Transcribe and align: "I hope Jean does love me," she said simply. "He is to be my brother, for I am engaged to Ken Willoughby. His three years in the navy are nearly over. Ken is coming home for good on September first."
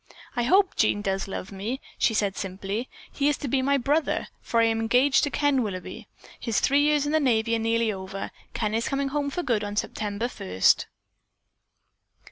"I 0.35 0.41
hope 0.41 0.75
Jean 0.75 1.03
does 1.03 1.27
love 1.27 1.51
me," 1.51 1.79
she 1.99 2.15
said 2.15 2.35
simply. 2.35 2.89
"He 3.11 3.29
is 3.29 3.37
to 3.37 3.47
be 3.47 3.61
my 3.61 3.77
brother, 3.77 4.29
for 4.41 4.59
I 4.59 4.63
am 4.63 4.79
engaged 4.79 5.23
to 5.25 5.29
Ken 5.29 5.61
Willoughby. 5.61 6.07
His 6.39 6.59
three 6.59 6.81
years 6.81 7.05
in 7.05 7.11
the 7.11 7.19
navy 7.19 7.55
are 7.55 7.59
nearly 7.59 7.91
over. 7.93 8.31
Ken 8.55 8.73
is 8.73 8.89
coming 8.89 9.09
home 9.09 9.29
for 9.29 9.43
good 9.43 9.63
on 9.63 9.75
September 9.75 10.27
first." 10.27 10.87